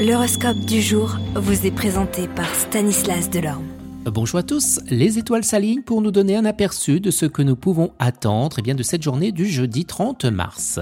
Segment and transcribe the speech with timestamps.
[0.00, 3.66] L'horoscope du jour vous est présenté par Stanislas Delorme.
[4.06, 7.54] Bonjour à tous, les étoiles s'alignent pour nous donner un aperçu de ce que nous
[7.54, 10.80] pouvons attendre eh bien, de cette journée du jeudi 30 mars.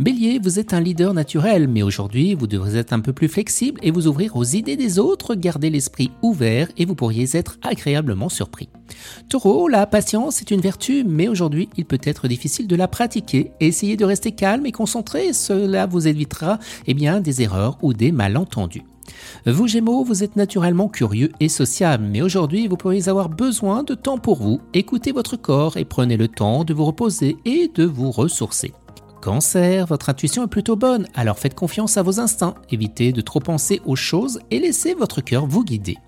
[0.00, 3.80] Bélier, vous êtes un leader naturel, mais aujourd'hui vous devrez être un peu plus flexible
[3.82, 8.28] et vous ouvrir aux idées des autres, garder l'esprit ouvert et vous pourriez être agréablement
[8.28, 8.68] surpris.
[9.28, 13.52] Taureau, la patience est une vertu, mais aujourd'hui il peut être difficile de la pratiquer.
[13.60, 18.84] Essayez de rester calme et concentré, cela vous évitera eh des erreurs ou des malentendus.
[19.46, 23.94] Vous Gémeaux, vous êtes naturellement curieux et sociable, mais aujourd'hui vous pourriez avoir besoin de
[23.94, 24.60] temps pour vous.
[24.74, 28.72] Écoutez votre corps et prenez le temps de vous reposer et de vous ressourcer.
[29.20, 33.40] Cancer, votre intuition est plutôt bonne, alors faites confiance à vos instincts, évitez de trop
[33.40, 35.98] penser aux choses et laissez votre cœur vous guider.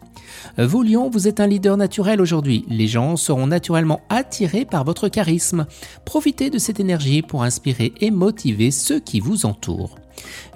[0.58, 2.64] Vous Lion, vous êtes un leader naturel aujourd'hui.
[2.68, 5.66] Les gens seront naturellement attirés par votre charisme.
[6.04, 9.96] Profitez de cette énergie pour inspirer et motiver ceux qui vous entourent.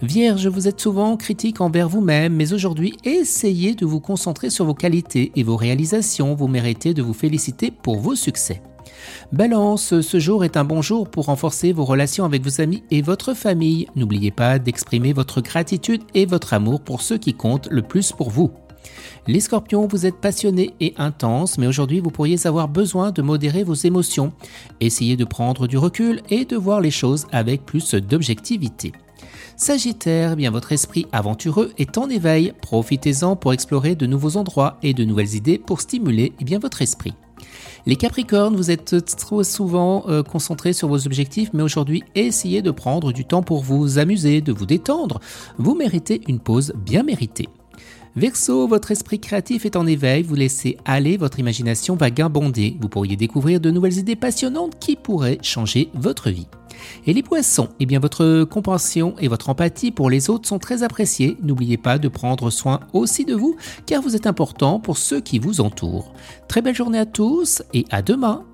[0.03, 4.75] Vierge, vous êtes souvent critique envers vous-même, mais aujourd'hui, essayez de vous concentrer sur vos
[4.75, 6.35] qualités et vos réalisations.
[6.35, 8.61] Vous méritez de vous féliciter pour vos succès.
[9.33, 13.03] Balance, ce jour est un bon jour pour renforcer vos relations avec vos amis et
[13.03, 13.87] votre famille.
[13.97, 18.31] N'oubliez pas d'exprimer votre gratitude et votre amour pour ceux qui comptent le plus pour
[18.31, 18.51] vous.
[19.27, 23.65] Les scorpions, vous êtes passionnés et intenses, mais aujourd'hui vous pourriez avoir besoin de modérer
[23.65, 24.33] vos émotions.
[24.81, 28.93] Essayez de prendre du recul et de voir les choses avec plus d'objectivité.
[29.57, 32.53] Sagittaire, eh bien votre esprit aventureux est en éveil.
[32.61, 36.83] Profitez-en pour explorer de nouveaux endroits et de nouvelles idées pour stimuler eh bien, votre
[36.83, 37.15] esprit.
[37.87, 42.71] Les Capricornes, vous êtes trop souvent euh, concentrés sur vos objectifs, mais aujourd'hui, essayez de
[42.71, 45.21] prendre du temps pour vous amuser, de vous détendre.
[45.59, 47.49] Vous méritez une pause bien méritée.
[48.17, 52.77] Verseau, votre esprit créatif est en éveil, vous laissez aller, votre imagination va guimbonder.
[52.81, 56.47] Vous pourriez découvrir de nouvelles idées passionnantes qui pourraient changer votre vie.
[57.07, 60.85] Et les poissons, eh bien votre compréhension et votre empathie pour les autres sont très
[60.85, 61.37] appréciées.
[61.43, 65.41] N'oubliez pas de prendre soin aussi de vous, car vous êtes important pour ceux qui
[65.41, 66.13] vous entourent.
[66.47, 68.45] Très belle journée à tous et à demain.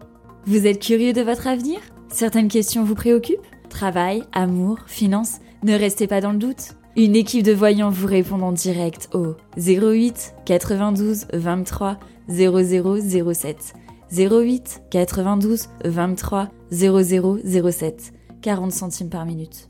[0.46, 1.80] Vous êtes curieux de votre avenir?
[2.08, 3.46] Certaines questions vous préoccupent?
[3.68, 5.40] Travail, amour, finances?
[5.62, 6.74] Ne restez pas dans le doute.
[6.96, 11.98] Une équipe de voyants vous répond en direct au 08 92 23
[12.28, 13.74] 0007.
[14.10, 18.12] 08 92 23 0007.
[18.40, 19.68] 40 centimes par minute.